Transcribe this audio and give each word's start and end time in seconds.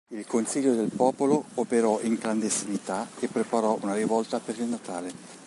Il 0.15 0.25
Consiglio 0.25 0.73
del 0.73 0.89
Popolo 0.89 1.45
operò 1.53 2.01
in 2.01 2.17
clandestinità 2.17 3.07
e 3.19 3.27
preparò 3.27 3.77
una 3.83 3.93
rivolta 3.93 4.39
per 4.39 4.57
il 4.57 4.65
Natale. 4.65 5.39